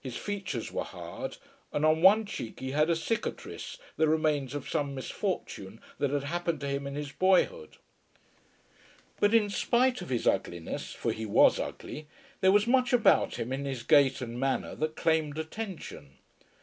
His 0.00 0.16
features 0.16 0.72
were 0.72 0.84
hard, 0.84 1.36
and 1.70 1.84
on 1.84 2.00
one 2.00 2.24
cheek 2.24 2.60
he 2.60 2.70
had 2.70 2.88
a 2.88 2.96
cicatrice, 2.96 3.76
the 3.98 4.08
remains 4.08 4.54
of 4.54 4.66
some 4.66 4.94
misfortune 4.94 5.82
that 5.98 6.10
had 6.12 6.22
happened 6.24 6.60
to 6.62 6.66
him 6.66 6.86
in 6.86 6.94
his 6.94 7.12
boyhood. 7.12 7.76
But 9.18 9.34
in 9.34 9.50
spite 9.50 10.00
of 10.00 10.08
his 10.08 10.26
ugliness, 10.26 10.94
for 10.94 11.12
he 11.12 11.26
was 11.26 11.60
ugly, 11.60 12.06
there 12.40 12.52
was 12.52 12.66
much 12.66 12.94
about 12.94 13.34
him 13.34 13.52
in 13.52 13.66
his 13.66 13.82
gait 13.82 14.22
and 14.22 14.40
manner 14.40 14.74
that 14.76 14.96
claimed 14.96 15.36
attention. 15.36 16.16